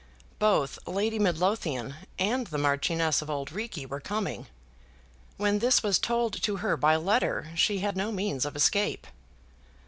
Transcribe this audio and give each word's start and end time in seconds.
Both 0.39 0.79
Lady 0.87 1.19
Midlothian 1.19 1.93
and 2.17 2.47
the 2.47 2.57
Marchioness 2.57 3.21
of 3.21 3.29
Auld 3.29 3.51
Reekie 3.51 3.85
were 3.85 3.99
coming. 3.99 4.47
When 5.37 5.59
this 5.59 5.83
was 5.83 5.99
told 5.99 6.41
to 6.41 6.55
her 6.55 6.75
by 6.75 6.95
letter 6.95 7.51
she 7.53 7.81
had 7.81 7.95
no 7.95 8.11
means 8.11 8.43
of 8.43 8.55
escape. 8.55 9.05